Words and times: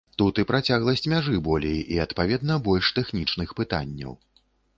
Тут 0.19 0.39
і 0.43 0.43
працягласць 0.51 1.05
мяжы 1.13 1.35
болей, 1.49 1.77
і, 1.97 1.99
адпаведна, 2.07 2.57
больш 2.69 2.91
тэхнічных 3.01 3.55
пытанняў. 3.61 4.13